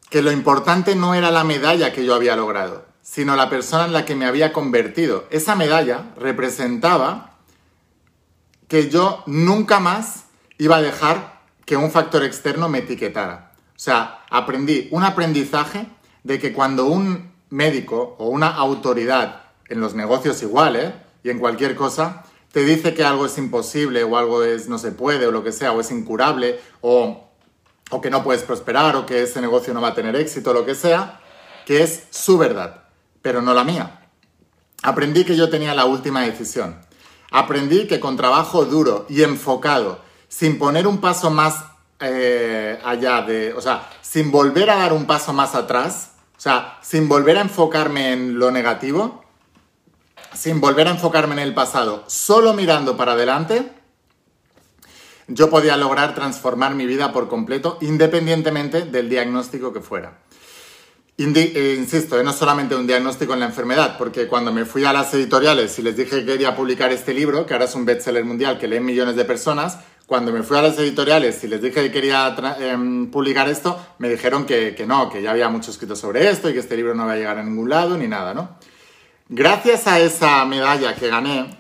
que 0.09 0.23
lo 0.23 0.33
importante 0.33 0.97
no 0.97 1.15
era 1.15 1.31
la 1.31 1.45
medalla 1.45 1.93
que 1.93 2.07
yo 2.07 2.15
había 2.15 2.35
logrado, 2.35 2.87
sino 3.03 3.37
la 3.37 3.51
persona 3.51 3.85
en 3.85 3.93
la 3.93 4.07
que 4.07 4.15
me 4.15 4.25
había 4.25 4.55
convertido. 4.55 5.27
Esa 5.29 5.55
medalla 5.55 6.15
representaba 6.17 7.37
que 8.69 8.89
yo 8.89 9.23
nunca 9.27 9.81
más 9.81 10.25
iba 10.57 10.77
a 10.77 10.83
dejar 10.83 11.43
que 11.67 11.77
un 11.77 11.91
factor 11.91 12.25
externo 12.25 12.71
me 12.71 12.79
etiquetara. 12.79 13.53
O 13.69 13.79
sea, 13.79 14.25
aprendí 14.31 14.89
un 14.93 15.05
aprendizaje 15.05 15.89
de 16.25 16.39
que 16.39 16.55
cuando 16.55 16.87
un 16.87 17.36
médico 17.51 18.17
o 18.19 18.29
una 18.29 18.49
autoridad 18.49 19.43
en 19.69 19.81
los 19.81 19.95
negocios 19.95 20.43
igual, 20.43 20.77
¿eh? 20.77 20.95
Y 21.23 21.31
en 21.31 21.39
cualquier 21.39 21.75
cosa, 21.75 22.25
te 22.53 22.65
dice 22.65 22.95
que 22.95 23.05
algo 23.05 23.27
es 23.27 23.37
imposible 23.39 24.05
o 24.05 24.17
algo 24.17 24.43
es 24.43 24.69
no 24.69 24.79
se 24.79 24.93
puede 24.93 25.27
o 25.27 25.31
lo 25.31 25.43
que 25.43 25.53
sea, 25.53 25.73
o 25.73 25.81
es 25.81 25.91
incurable 25.91 26.61
o, 26.81 27.29
o 27.91 28.01
que 28.01 28.11
no 28.11 28.23
puedes 28.23 28.43
prosperar 28.43 28.97
o 28.97 29.07
que 29.07 29.23
ese 29.23 29.41
negocio 29.41 29.75
no 29.75 29.81
va 29.81 29.89
a 29.89 29.95
tener 29.95 30.17
éxito 30.17 30.51
o 30.51 30.55
lo 30.55 30.65
que 30.65 30.75
sea, 30.75 31.21
que 31.67 31.83
es 31.83 32.05
su 32.11 32.39
verdad, 32.39 32.85
pero 33.23 33.43
no 33.43 33.55
la 33.55 33.65
mía. 33.65 34.09
Aprendí 34.83 35.25
que 35.25 35.37
yo 35.37 35.51
tenía 35.51 35.75
la 35.75 35.85
última 35.85 36.23
decisión. 36.23 36.81
Aprendí 37.31 37.87
que 37.87 38.01
con 38.01 38.17
trabajo 38.17 38.65
duro 38.65 39.05
y 39.09 39.23
enfocado, 39.23 40.01
sin 40.29 40.59
poner 40.59 40.87
un 40.87 41.01
paso 41.01 41.29
más 41.31 41.65
eh, 42.01 42.79
allá 42.85 43.23
de, 43.23 43.53
o 43.55 43.61
sea, 43.61 43.91
sin 44.01 44.31
volver 44.31 44.71
a 44.71 44.77
dar 44.77 44.93
un 44.93 45.07
paso 45.07 45.33
más 45.33 45.55
atrás, 45.55 46.13
o 46.37 46.41
sea, 46.41 46.79
sin 46.83 47.09
volver 47.09 47.39
a 47.39 47.43
enfocarme 47.43 48.13
en 48.13 48.39
lo 48.39 48.51
negativo, 48.51 49.25
sin 50.35 50.61
volver 50.61 50.89
a 50.89 50.91
enfocarme 50.91 51.35
en 51.35 51.41
el 51.41 51.55
pasado, 51.55 52.05
solo 52.09 52.53
mirando 52.53 52.97
para 52.97 53.13
adelante, 53.13 53.73
yo 55.29 55.51
podía 55.51 55.77
lograr 55.77 56.15
transformar 56.15 56.75
mi 56.75 56.87
vida 56.87 57.13
por 57.13 57.29
completo, 57.29 57.79
independientemente 57.81 58.83
del 58.83 59.09
diagnóstico 59.09 59.73
que 59.73 59.81
fuera. 59.81 60.19
Eh, 61.19 61.77
insisto, 61.79 62.21
eh, 62.21 62.23
no 62.23 62.33
solamente 62.33 62.77
un 62.77 62.87
diagnóstico 62.87 63.33
en 63.33 63.41
la 63.41 63.47
enfermedad, 63.47 63.97
porque 63.97 64.29
cuando 64.29 64.53
me 64.53 64.67
fui 64.67 64.85
a 64.85 64.93
las 64.93 65.15
editoriales 65.15 65.79
y 65.79 65.83
les 65.83 65.97
dije 65.97 66.21
que 66.21 66.27
quería 66.27 66.55
publicar 66.55 66.93
este 66.93 67.15
libro, 67.15 67.47
que 67.47 67.55
ahora 67.55 67.65
es 67.65 67.75
un 67.75 67.87
bestseller 67.87 68.25
mundial 68.25 68.59
que 68.59 68.69
leen 68.69 68.85
millones 68.85 69.17
de 69.17 69.25
personas, 69.25 69.79
cuando 70.07 70.33
me 70.33 70.43
fui 70.43 70.57
a 70.57 70.63
las 70.63 70.79
editoriales 70.79 71.43
y 71.43 71.49
les 71.49 71.61
dije 71.61 71.83
que 71.83 71.91
quería 71.91 72.35
em, 72.61 73.11
publicar 73.11 73.49
esto, 73.49 73.79
me 73.99 74.09
dijeron 74.09 74.47
que, 74.47 74.75
que, 74.75 74.87
no, 74.87 75.11
que 75.11 75.21
ya 75.21 75.33
había 75.33 75.49
mucho 75.49 75.73
escrito 75.73 75.97
sobre 75.97 76.31
esto 76.31 76.49
y 76.49 76.53
que 76.53 76.61
este 76.61 76.77
libro 76.77 76.95
no 76.95 77.05
iba 77.05 77.13
a 77.15 77.17
llegar 77.17 77.39
a 77.39 77.43
ningún 77.43 77.69
lado 77.69 77.97
ni 77.99 78.07
nada, 78.07 78.33
¿no? 78.33 78.57
Gracias 79.29 79.89
a 79.89 79.99
esa 79.99 80.45
medalla 80.45 80.95
que 80.95 81.09
gané 81.09 81.59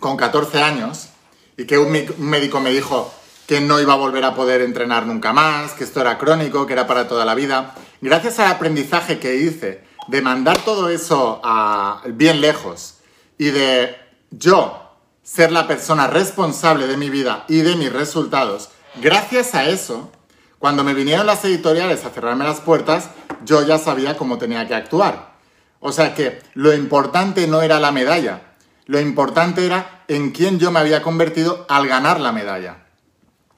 con 0.00 0.16
14 0.16 0.60
años 0.60 1.10
y 1.56 1.64
que 1.64 1.78
un, 1.78 1.92
médico 2.18 2.60
me 2.60 2.70
dijo 2.70 3.14
que 3.46 3.60
no 3.60 3.80
iba 3.80 3.92
a 3.92 3.96
volver 3.96 4.24
a 4.24 4.34
poder 4.34 4.62
entrenar 4.62 5.06
nunca 5.06 5.32
más, 5.32 5.72
que 5.72 5.84
esto 5.84 6.00
era 6.00 6.18
crónico, 6.18 6.66
que 6.66 6.72
era 6.72 6.86
para 6.86 7.06
toda 7.06 7.24
la 7.24 7.34
vida, 7.34 7.74
gracias 8.00 8.40
al 8.40 8.50
aprendizaje 8.50 9.20
que 9.20 9.36
hice 9.36 9.84
de 10.08 10.22
mandar 10.22 10.58
todo 10.58 10.88
eso 10.88 11.40
a 11.44 12.02
bien 12.06 12.40
lejos 12.40 12.98
y 13.38 13.50
de 13.50 13.96
yo 14.30 14.87
ser 15.28 15.52
la 15.52 15.68
persona 15.68 16.06
responsable 16.06 16.86
de 16.86 16.96
mi 16.96 17.10
vida 17.10 17.44
y 17.48 17.58
de 17.58 17.76
mis 17.76 17.92
resultados, 17.92 18.70
gracias 18.96 19.54
a 19.54 19.68
eso, 19.68 20.10
cuando 20.58 20.82
me 20.84 20.94
vinieron 20.94 21.26
las 21.26 21.44
editoriales 21.44 22.04
a 22.04 22.10
cerrarme 22.10 22.44
las 22.44 22.60
puertas, 22.60 23.10
yo 23.44 23.62
ya 23.62 23.78
sabía 23.78 24.16
cómo 24.16 24.38
tenía 24.38 24.66
que 24.66 24.74
actuar. 24.74 25.34
O 25.80 25.92
sea 25.92 26.14
que 26.14 26.40
lo 26.54 26.72
importante 26.72 27.46
no 27.46 27.60
era 27.60 27.78
la 27.78 27.92
medalla, 27.92 28.54
lo 28.86 28.98
importante 29.00 29.66
era 29.66 30.02
en 30.08 30.30
quién 30.30 30.58
yo 30.58 30.70
me 30.70 30.80
había 30.80 31.02
convertido 31.02 31.66
al 31.68 31.86
ganar 31.86 32.20
la 32.20 32.32
medalla. 32.32 32.86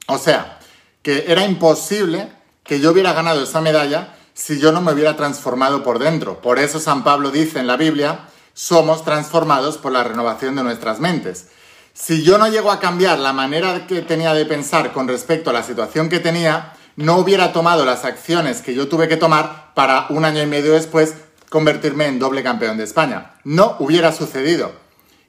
O 0.07 0.17
sea, 0.17 0.59
que 1.01 1.23
era 1.29 1.45
imposible 1.45 2.33
que 2.63 2.81
yo 2.81 2.91
hubiera 2.91 3.13
ganado 3.13 3.43
esa 3.43 3.61
medalla 3.61 4.13
si 4.33 4.59
yo 4.59 4.73
no 4.73 4.81
me 4.81 4.91
hubiera 4.91 5.15
transformado 5.15 5.83
por 5.83 5.99
dentro. 5.99 6.41
Por 6.41 6.59
eso 6.59 6.81
San 6.81 7.05
Pablo 7.05 7.31
dice 7.31 7.59
en 7.59 7.67
la 7.67 7.77
Biblia, 7.77 8.27
somos 8.53 9.05
transformados 9.05 9.77
por 9.77 9.93
la 9.93 10.03
renovación 10.03 10.57
de 10.57 10.63
nuestras 10.63 10.99
mentes. 10.99 11.47
Si 11.93 12.23
yo 12.23 12.37
no 12.37 12.47
llego 12.47 12.71
a 12.71 12.79
cambiar 12.79 13.19
la 13.19 13.33
manera 13.33 13.85
que 13.85 14.01
tenía 14.01 14.33
de 14.33 14.45
pensar 14.45 14.93
con 14.93 15.07
respecto 15.07 15.49
a 15.49 15.53
la 15.53 15.63
situación 15.63 16.09
que 16.09 16.19
tenía, 16.19 16.73
no 16.95 17.17
hubiera 17.17 17.51
tomado 17.51 17.85
las 17.85 18.05
acciones 18.05 18.61
que 18.61 18.73
yo 18.73 18.87
tuve 18.87 19.07
que 19.07 19.17
tomar 19.17 19.73
para 19.73 20.07
un 20.09 20.23
año 20.23 20.41
y 20.41 20.45
medio 20.45 20.73
después 20.73 21.15
convertirme 21.49 22.07
en 22.07 22.19
doble 22.19 22.43
campeón 22.43 22.77
de 22.77 22.85
España. 22.85 23.33
No 23.43 23.75
hubiera 23.79 24.13
sucedido. 24.13 24.71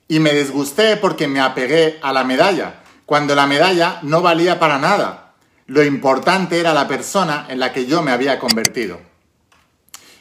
Y 0.07 0.21
me 0.21 0.33
disgusté 0.33 0.97
porque 0.97 1.27
me 1.27 1.41
apegué 1.41 1.99
a 2.03 2.13
la 2.13 2.23
medalla, 2.23 2.83
cuando 3.07 3.35
la 3.35 3.47
medalla 3.47 3.99
no 4.03 4.23
valía 4.23 4.61
para 4.61 4.79
nada. 4.79 5.33
Lo 5.67 5.83
importante 5.83 6.61
era 6.61 6.75
la 6.75 6.87
persona 6.87 7.47
en 7.49 7.59
la 7.59 7.73
que 7.73 7.87
yo 7.87 8.03
me 8.03 8.13
había 8.13 8.39
convertido. 8.39 9.01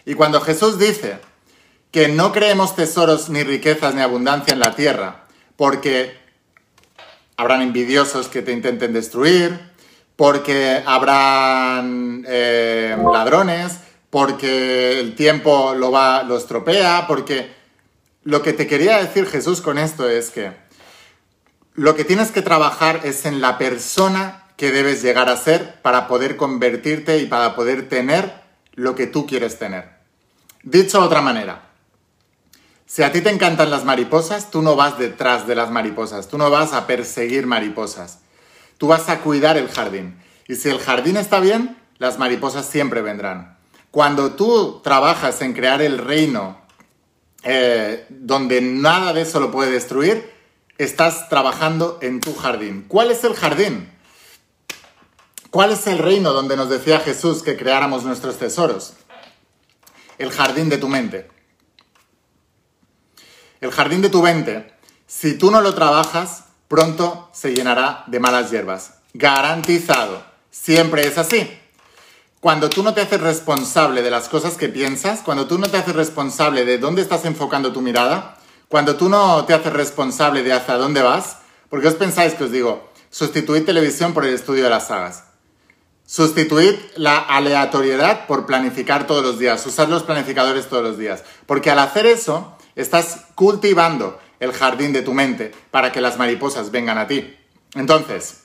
Y 0.05 0.15
cuando 0.15 0.41
Jesús 0.41 0.79
dice 0.79 1.19
que 1.91 2.07
no 2.07 2.31
creemos 2.31 2.75
tesoros 2.75 3.29
ni 3.29 3.43
riquezas 3.43 3.93
ni 3.93 4.01
abundancia 4.01 4.53
en 4.53 4.59
la 4.59 4.75
tierra, 4.75 5.25
porque 5.55 6.20
habrán 7.37 7.61
envidiosos 7.61 8.27
que 8.27 8.41
te 8.41 8.51
intenten 8.51 8.93
destruir, 8.93 9.59
porque 10.15 10.83
habrán 10.85 12.25
eh, 12.27 12.95
ladrones, 13.11 13.79
porque 14.09 14.99
el 14.99 15.15
tiempo 15.15 15.73
lo, 15.73 15.91
va, 15.91 16.23
lo 16.23 16.37
estropea, 16.37 17.05
porque 17.07 17.51
lo 18.23 18.41
que 18.41 18.53
te 18.53 18.67
quería 18.67 18.97
decir 18.97 19.25
Jesús 19.25 19.61
con 19.61 19.77
esto 19.77 20.07
es 20.09 20.29
que 20.29 20.51
lo 21.73 21.95
que 21.95 22.03
tienes 22.03 22.31
que 22.31 22.41
trabajar 22.41 23.01
es 23.03 23.25
en 23.25 23.41
la 23.41 23.57
persona 23.57 24.43
que 24.57 24.71
debes 24.71 25.01
llegar 25.01 25.29
a 25.29 25.37
ser 25.37 25.81
para 25.81 26.07
poder 26.07 26.37
convertirte 26.37 27.17
y 27.17 27.25
para 27.25 27.55
poder 27.55 27.89
tener 27.89 28.31
lo 28.73 28.93
que 28.93 29.07
tú 29.07 29.25
quieres 29.25 29.57
tener. 29.57 29.89
Dicho 30.61 30.99
de 30.99 31.05
otra 31.05 31.21
manera, 31.21 31.70
si 32.93 33.03
a 33.03 33.13
ti 33.13 33.21
te 33.21 33.29
encantan 33.29 33.71
las 33.71 33.85
mariposas, 33.85 34.51
tú 34.51 34.61
no 34.61 34.75
vas 34.75 34.99
detrás 34.99 35.47
de 35.47 35.55
las 35.55 35.71
mariposas, 35.71 36.27
tú 36.27 36.37
no 36.37 36.49
vas 36.49 36.73
a 36.73 36.87
perseguir 36.87 37.47
mariposas, 37.47 38.19
tú 38.77 38.87
vas 38.87 39.07
a 39.07 39.19
cuidar 39.19 39.55
el 39.55 39.69
jardín. 39.69 40.21
Y 40.49 40.55
si 40.55 40.67
el 40.67 40.77
jardín 40.77 41.15
está 41.15 41.39
bien, 41.39 41.77
las 41.99 42.19
mariposas 42.19 42.65
siempre 42.65 43.01
vendrán. 43.01 43.57
Cuando 43.91 44.33
tú 44.33 44.81
trabajas 44.83 45.41
en 45.41 45.53
crear 45.53 45.81
el 45.81 45.99
reino 45.99 46.59
eh, 47.43 48.05
donde 48.09 48.59
nada 48.59 49.13
de 49.13 49.21
eso 49.21 49.39
lo 49.39 49.51
puede 49.51 49.71
destruir, 49.71 50.29
estás 50.77 51.29
trabajando 51.29 51.97
en 52.01 52.19
tu 52.19 52.35
jardín. 52.35 52.83
¿Cuál 52.89 53.11
es 53.11 53.23
el 53.23 53.35
jardín? 53.35 53.89
¿Cuál 55.49 55.71
es 55.71 55.87
el 55.87 55.97
reino 55.97 56.33
donde 56.33 56.57
nos 56.57 56.69
decía 56.69 56.99
Jesús 56.99 57.41
que 57.41 57.55
creáramos 57.55 58.03
nuestros 58.03 58.37
tesoros? 58.37 58.95
El 60.17 60.29
jardín 60.29 60.67
de 60.67 60.77
tu 60.77 60.89
mente. 60.89 61.29
El 63.61 63.71
jardín 63.71 64.01
de 64.01 64.09
tu 64.09 64.23
mente, 64.23 64.73
si 65.05 65.37
tú 65.37 65.51
no 65.51 65.61
lo 65.61 65.75
trabajas, 65.75 66.45
pronto 66.67 67.29
se 67.31 67.53
llenará 67.53 68.03
de 68.07 68.19
malas 68.19 68.49
hierbas. 68.49 68.95
Garantizado. 69.13 70.23
Siempre 70.49 71.05
es 71.05 71.19
así. 71.19 71.47
Cuando 72.39 72.71
tú 72.71 72.81
no 72.81 72.95
te 72.95 73.01
haces 73.01 73.21
responsable 73.21 74.01
de 74.01 74.09
las 74.09 74.29
cosas 74.29 74.57
que 74.57 74.67
piensas, 74.67 75.21
cuando 75.21 75.45
tú 75.45 75.59
no 75.59 75.69
te 75.69 75.77
haces 75.77 75.95
responsable 75.95 76.65
de 76.65 76.79
dónde 76.79 77.03
estás 77.03 77.23
enfocando 77.25 77.71
tu 77.71 77.81
mirada, 77.81 78.39
cuando 78.67 78.95
tú 78.95 79.09
no 79.09 79.45
te 79.45 79.53
haces 79.53 79.71
responsable 79.71 80.41
de 80.41 80.53
hacia 80.53 80.77
dónde 80.77 81.03
vas, 81.03 81.37
porque 81.69 81.87
os 81.87 81.93
pensáis 81.93 82.33
que 82.33 82.45
os 82.45 82.51
digo, 82.51 82.89
sustituid 83.11 83.63
televisión 83.63 84.15
por 84.15 84.25
el 84.25 84.33
estudio 84.33 84.63
de 84.63 84.71
las 84.71 84.87
sagas. 84.87 85.25
Sustituid 86.07 86.75
la 86.95 87.19
aleatoriedad 87.19 88.25
por 88.25 88.47
planificar 88.47 89.05
todos 89.05 89.23
los 89.23 89.37
días, 89.37 89.63
usar 89.67 89.87
los 89.87 90.01
planificadores 90.01 90.67
todos 90.67 90.83
los 90.83 90.97
días. 90.97 91.23
Porque 91.45 91.69
al 91.69 91.77
hacer 91.77 92.07
eso, 92.07 92.57
Estás 92.75 93.27
cultivando 93.35 94.19
el 94.39 94.53
jardín 94.53 94.93
de 94.93 95.01
tu 95.01 95.13
mente 95.13 95.51
para 95.71 95.91
que 95.91 96.01
las 96.01 96.17
mariposas 96.17 96.71
vengan 96.71 96.97
a 96.97 97.07
ti. 97.07 97.35
Entonces, 97.75 98.43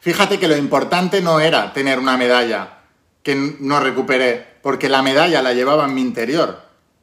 fíjate 0.00 0.38
que 0.38 0.48
lo 0.48 0.56
importante 0.56 1.20
no 1.20 1.40
era 1.40 1.72
tener 1.72 1.98
una 1.98 2.16
medalla 2.16 2.80
que 3.22 3.34
no 3.34 3.80
recuperé, 3.80 4.46
porque 4.62 4.88
la 4.88 5.02
medalla 5.02 5.42
la 5.42 5.52
llevaba 5.52 5.86
en 5.86 5.94
mi 5.94 6.00
interior. 6.00 6.62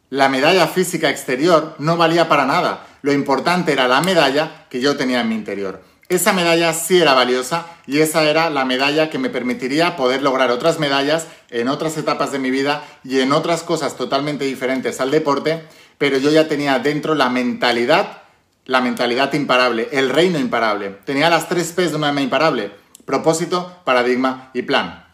La 0.10 0.30
medalla 0.30 0.68
física 0.68 1.10
exterior 1.10 1.76
no 1.80 1.98
valía 1.98 2.30
para 2.30 2.46
nada. 2.46 2.88
Lo 3.02 3.12
importante 3.12 3.74
era 3.74 3.88
la 3.88 4.02
medalla 4.02 4.68
que 4.70 4.80
yo 4.80 4.96
tenía 4.96 5.22
en 5.22 5.30
mi 5.30 5.36
interior. 5.36 5.82
Esa 6.10 6.32
medalla 6.32 6.74
sí 6.74 7.02
era 7.02 7.14
valiosa 7.14 7.66
y 7.86 8.00
esa 8.00 8.24
era 8.24 8.50
la 8.50 8.64
medalla 8.64 9.10
que 9.10 9.20
me 9.20 9.30
permitiría 9.30 9.98
poder 9.98 10.22
lograr 10.24 10.52
otras 10.52 10.80
medallas 10.80 11.28
en 11.50 11.68
otras 11.68 11.98
etapas 11.98 12.32
de 12.32 12.40
mi 12.40 12.50
vida 12.50 12.86
y 13.04 13.20
en 13.20 13.34
otras 13.34 13.64
cosas 13.64 13.98
totalmente 13.98 14.46
diferentes 14.46 15.02
al 15.02 15.12
deporte 15.12 15.64
pero 15.98 16.18
yo 16.18 16.32
ya 16.32 16.48
tenía 16.48 16.80
dentro 16.80 17.16
la 17.16 17.30
mentalidad, 17.30 18.24
la 18.66 18.82
mentalidad 18.82 19.34
imparable, 19.34 19.90
el 19.92 20.10
reino 20.10 20.40
imparable. 20.40 20.90
Tenía 21.06 21.30
las 21.30 21.50
tres 21.50 21.72
P's 21.72 21.92
de 21.92 21.98
un 21.98 22.04
alma 22.04 22.22
imparable, 22.22 22.72
propósito, 23.06 23.82
paradigma 23.84 24.52
y 24.54 24.64
plan. 24.64 25.06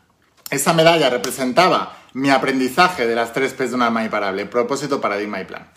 Esa 0.49 0.73
medalla 0.73 1.09
representaba 1.09 1.97
mi 2.13 2.29
aprendizaje 2.29 3.07
de 3.07 3.15
las 3.15 3.33
tres 3.33 3.53
P's 3.53 3.69
de 3.69 3.75
un 3.75 3.81
alma 3.83 4.03
imparable, 4.03 4.45
propósito, 4.45 4.99
paradigma 4.99 5.41
y 5.41 5.45
plan. 5.45 5.69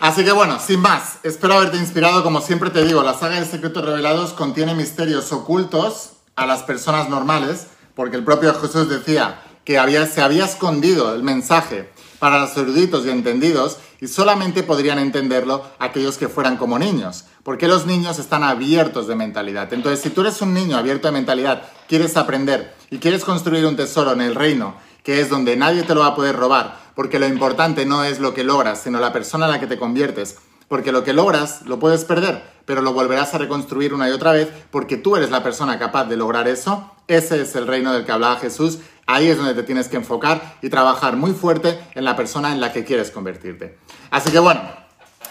Así 0.00 0.24
que 0.24 0.32
bueno, 0.32 0.58
sin 0.58 0.80
más, 0.80 1.18
espero 1.22 1.54
haberte 1.54 1.76
inspirado. 1.76 2.22
Como 2.22 2.40
siempre 2.40 2.70
te 2.70 2.84
digo, 2.84 3.02
la 3.02 3.14
saga 3.14 3.38
de 3.38 3.44
Secretos 3.44 3.84
Revelados 3.84 4.32
contiene 4.32 4.74
misterios 4.74 5.30
ocultos 5.30 6.12
a 6.36 6.46
las 6.46 6.62
personas 6.62 7.10
normales, 7.10 7.66
porque 7.94 8.16
el 8.16 8.24
propio 8.24 8.54
Jesús 8.54 8.88
decía 8.88 9.42
que 9.64 9.78
había, 9.78 10.06
se 10.06 10.22
había 10.22 10.46
escondido 10.46 11.14
el 11.14 11.22
mensaje 11.22 11.90
para 12.20 12.38
los 12.38 12.56
eruditos 12.56 13.04
y 13.04 13.10
entendidos 13.10 13.78
y 14.00 14.06
solamente 14.06 14.62
podrían 14.62 15.00
entenderlo 15.00 15.64
aquellos 15.80 16.18
que 16.18 16.28
fueran 16.28 16.56
como 16.56 16.78
niños, 16.78 17.24
porque 17.42 17.66
los 17.66 17.86
niños 17.86 18.20
están 18.20 18.44
abiertos 18.44 19.08
de 19.08 19.16
mentalidad. 19.16 19.72
Entonces, 19.72 20.00
si 20.00 20.10
tú 20.10 20.20
eres 20.20 20.40
un 20.40 20.54
niño 20.54 20.76
abierto 20.76 21.08
de 21.08 21.12
mentalidad, 21.12 21.62
quieres 21.88 22.16
aprender 22.16 22.74
y 22.90 22.98
quieres 22.98 23.24
construir 23.24 23.66
un 23.66 23.76
tesoro 23.76 24.12
en 24.12 24.20
el 24.20 24.36
reino, 24.36 24.76
que 25.02 25.20
es 25.20 25.30
donde 25.30 25.56
nadie 25.56 25.82
te 25.82 25.94
lo 25.94 26.02
va 26.02 26.08
a 26.08 26.14
poder 26.14 26.36
robar, 26.36 26.78
porque 26.94 27.18
lo 27.18 27.26
importante 27.26 27.86
no 27.86 28.04
es 28.04 28.20
lo 28.20 28.34
que 28.34 28.44
logras, 28.44 28.82
sino 28.82 29.00
la 29.00 29.12
persona 29.12 29.46
en 29.46 29.52
la 29.52 29.60
que 29.60 29.66
te 29.66 29.78
conviertes, 29.78 30.36
porque 30.70 30.92
lo 30.92 31.04
que 31.04 31.12
logras 31.12 31.66
lo 31.66 31.78
puedes 31.78 32.06
perder, 32.06 32.42
pero 32.64 32.80
lo 32.80 32.94
volverás 32.94 33.34
a 33.34 33.38
reconstruir 33.38 33.92
una 33.92 34.08
y 34.08 34.12
otra 34.12 34.32
vez 34.32 34.48
porque 34.70 34.96
tú 34.96 35.16
eres 35.16 35.30
la 35.30 35.42
persona 35.42 35.78
capaz 35.78 36.06
de 36.06 36.16
lograr 36.16 36.48
eso. 36.48 36.90
Ese 37.08 37.42
es 37.42 37.54
el 37.56 37.66
reino 37.66 37.92
del 37.92 38.06
que 38.06 38.12
hablaba 38.12 38.36
Jesús 38.36 38.78
Ahí 39.10 39.26
es 39.26 39.36
donde 39.36 39.54
te 39.54 39.64
tienes 39.64 39.88
que 39.88 39.96
enfocar 39.96 40.58
y 40.62 40.68
trabajar 40.68 41.16
muy 41.16 41.32
fuerte 41.32 41.80
en 41.96 42.04
la 42.04 42.14
persona 42.14 42.52
en 42.52 42.60
la 42.60 42.72
que 42.72 42.84
quieres 42.84 43.10
convertirte. 43.10 43.76
Así 44.12 44.30
que 44.30 44.38
bueno, 44.38 44.62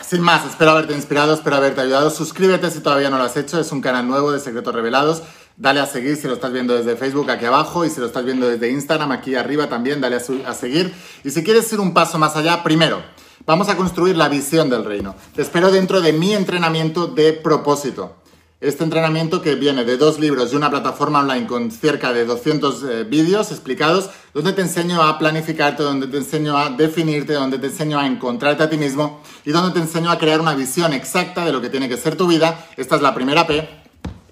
sin 0.06 0.20
más, 0.20 0.46
espero 0.46 0.72
haberte 0.72 0.94
inspirado, 0.94 1.34
espero 1.34 1.56
haberte 1.56 1.80
ayudado. 1.80 2.10
Suscríbete 2.10 2.70
si 2.72 2.82
todavía 2.82 3.10
no 3.10 3.18
lo 3.18 3.24
has 3.24 3.38
hecho, 3.38 3.58
es 3.58 3.72
un 3.72 3.80
canal 3.80 4.06
nuevo 4.06 4.34
de 4.34 4.42
Secretos 4.42 4.76
Revelados. 4.76 5.24
Dale 5.56 5.80
a 5.80 5.86
seguir 5.86 6.18
si 6.18 6.28
lo 6.28 6.34
estás 6.34 6.52
viendo 6.52 6.76
desde 6.76 6.98
Facebook 6.98 7.32
aquí 7.32 7.46
abajo 7.46 7.86
y 7.86 7.90
si 7.90 8.02
lo 8.02 8.08
estás 8.08 8.26
viendo 8.26 8.50
desde 8.50 8.70
Instagram 8.70 9.14
aquí 9.14 9.36
arriba 9.36 9.70
también, 9.70 10.02
dale 10.02 10.18
a, 10.18 10.54
seguir. 10.54 10.94
Y 11.24 11.32
si 11.32 11.42
quieres 11.42 11.72
ir 11.72 11.80
un 11.80 11.94
paso 11.94 12.20
más 12.20 12.36
allá, 12.36 12.64
primero, 12.64 13.02
vamos 13.46 13.70
a 13.70 13.78
construir 13.78 14.18
la 14.18 14.30
visión 14.30 14.70
del 14.70 14.86
reino. 14.86 15.16
Te 15.36 15.42
espero 15.42 15.72
dentro 15.72 16.02
de 16.02 16.14
mi 16.14 16.34
entrenamiento 16.34 17.08
de 17.08 17.34
propósito. 17.34 18.16
Este 18.62 18.84
entrenamiento 18.84 19.42
que 19.42 19.56
viene 19.56 19.86
de 19.86 19.96
dos 19.96 20.20
libros 20.20 20.52
y 20.52 20.58
una 20.58 20.70
plataforma 20.70 21.20
online 21.20 21.48
con 21.48 21.72
cerca 21.72 22.12
de 22.12 22.26
200 22.26 22.84
eh, 22.84 23.04
vídeos 23.06 23.52
explicados, 23.52 24.10
donde 24.34 24.52
te 24.52 24.62
enseño 24.62 25.02
a 25.02 25.18
planificarte, 25.18 25.82
donde 25.82 26.08
te 26.08 26.18
enseño 26.18 26.58
a 26.58 26.70
definirte, 26.70 27.32
donde 27.34 27.58
te 27.58 27.68
enseño 27.68 27.98
a 27.98 28.06
encontrarte 28.06 28.64
a 28.64 28.70
ti 28.70 28.78
mismo 28.78 29.22
y 29.46 29.52
donde 29.52 29.72
te 29.72 29.80
enseño 29.80 30.12
a 30.12 30.18
crear 30.18 30.42
una 30.42 30.56
visión 30.56 30.92
exacta 30.92 31.46
de 31.46 31.54
lo 31.54 31.62
que 31.62 31.70
tiene 31.70 31.88
que 31.88 31.96
ser 31.96 32.18
tu 32.18 32.28
vida. 32.28 32.68
Esta 32.76 32.98
es 32.98 33.02
la 33.02 33.16
primera 33.16 33.48
P. 33.48 33.66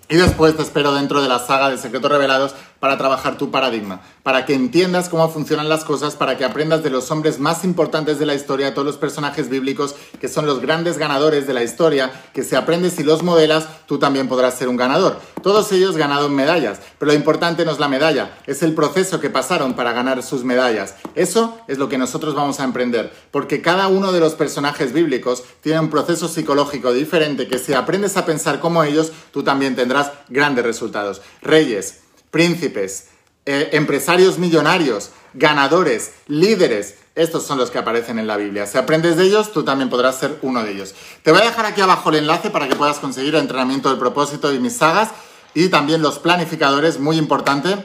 Y 0.09 0.15
después 0.15 0.55
te 0.57 0.61
espero 0.61 0.93
dentro 0.93 1.21
de 1.21 1.29
la 1.29 1.39
saga 1.39 1.69
de 1.69 1.77
Secretos 1.77 2.11
Revelados 2.11 2.53
para 2.79 2.97
trabajar 2.97 3.37
tu 3.37 3.51
paradigma, 3.51 4.01
para 4.23 4.45
que 4.45 4.53
entiendas 4.53 5.09
cómo 5.09 5.29
funcionan 5.29 5.69
las 5.69 5.83
cosas, 5.83 6.15
para 6.15 6.37
que 6.37 6.45
aprendas 6.45 6.83
de 6.83 6.89
los 6.89 7.09
hombres 7.11 7.39
más 7.39 7.63
importantes 7.63 8.19
de 8.19 8.25
la 8.25 8.35
historia, 8.35 8.73
todos 8.73 8.85
los 8.85 8.97
personajes 8.97 9.49
bíblicos 9.49 9.95
que 10.19 10.27
son 10.27 10.45
los 10.45 10.59
grandes 10.59 10.97
ganadores 10.97 11.47
de 11.47 11.53
la 11.53 11.63
historia, 11.63 12.11
que 12.33 12.43
si 12.43 12.55
aprendes 12.55 12.99
y 12.99 13.03
los 13.03 13.23
modelas, 13.23 13.67
tú 13.87 13.99
también 13.99 14.27
podrás 14.27 14.55
ser 14.55 14.69
un 14.69 14.77
ganador. 14.77 15.19
Todos 15.41 15.71
ellos 15.71 15.97
ganaron 15.97 16.35
medallas, 16.35 16.79
pero 16.99 17.11
lo 17.11 17.17
importante 17.17 17.65
no 17.65 17.71
es 17.71 17.79
la 17.79 17.87
medalla, 17.87 18.37
es 18.45 18.63
el 18.63 18.73
proceso 18.73 19.19
que 19.19 19.29
pasaron 19.29 19.73
para 19.73 19.93
ganar 19.93 20.21
sus 20.23 20.43
medallas. 20.43 20.95
Eso 21.15 21.57
es 21.67 21.77
lo 21.77 21.89
que 21.89 21.97
nosotros 21.97 22.35
vamos 22.35 22.59
a 22.59 22.63
emprender, 22.63 23.11
porque 23.31 23.61
cada 23.61 23.87
uno 23.87 24.11
de 24.11 24.19
los 24.19 24.35
personajes 24.35 24.93
bíblicos 24.93 25.43
tiene 25.61 25.79
un 25.79 25.89
proceso 25.89 26.27
psicológico 26.27 26.93
diferente 26.93 27.47
que 27.47 27.59
si 27.59 27.73
aprendes 27.73 28.17
a 28.17 28.25
pensar 28.25 28.59
como 28.59 28.83
ellos, 28.83 29.11
tú 29.31 29.43
también 29.43 29.75
tendrás 29.75 30.11
grandes 30.29 30.65
resultados. 30.65 31.21
Reyes, 31.41 32.01
príncipes, 32.31 33.09
eh, 33.45 33.69
empresarios 33.73 34.39
millonarios, 34.39 35.11
ganadores, 35.33 36.11
líderes, 36.27 36.95
estos 37.17 37.43
son 37.43 37.57
los 37.57 37.71
que 37.71 37.79
aparecen 37.79 38.19
en 38.19 38.27
la 38.27 38.37
Biblia. 38.37 38.67
Si 38.67 38.77
aprendes 38.77 39.17
de 39.17 39.23
ellos, 39.23 39.51
tú 39.51 39.63
también 39.63 39.89
podrás 39.89 40.19
ser 40.19 40.37
uno 40.43 40.63
de 40.63 40.71
ellos. 40.71 40.93
Te 41.23 41.31
voy 41.31 41.41
a 41.41 41.45
dejar 41.45 41.65
aquí 41.65 41.81
abajo 41.81 42.09
el 42.09 42.17
enlace 42.17 42.51
para 42.51 42.67
que 42.67 42.75
puedas 42.75 42.99
conseguir 42.99 43.33
el 43.33 43.41
entrenamiento 43.41 43.89
del 43.89 43.97
propósito 43.97 44.53
y 44.53 44.59
mis 44.59 44.77
sagas 44.77 45.09
y 45.55 45.69
también 45.69 46.03
los 46.03 46.19
planificadores, 46.19 46.99
muy 46.99 47.17
importante. 47.17 47.75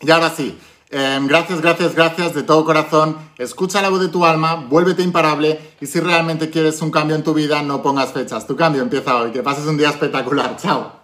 Y 0.00 0.10
ahora 0.12 0.30
sí, 0.30 0.56
em, 0.90 1.26
gracias, 1.26 1.60
gracias, 1.60 1.96
gracias 1.96 2.32
de 2.34 2.44
todo 2.44 2.64
corazón. 2.64 3.16
Escucha 3.38 3.82
la 3.82 3.88
voz 3.88 4.00
de 4.00 4.08
tu 4.08 4.24
alma, 4.24 4.54
vuélvete 4.54 5.02
imparable 5.02 5.74
y 5.80 5.86
si 5.86 5.98
realmente 5.98 6.50
quieres 6.50 6.80
un 6.80 6.92
cambio 6.92 7.16
en 7.16 7.24
tu 7.24 7.34
vida, 7.34 7.62
no 7.62 7.82
pongas 7.82 8.12
fechas. 8.12 8.46
Tu 8.46 8.54
cambio 8.54 8.82
empieza 8.82 9.16
hoy. 9.16 9.32
Que 9.32 9.42
pases 9.42 9.66
un 9.66 9.76
día 9.76 9.90
espectacular. 9.90 10.56
Chao. 10.56 10.99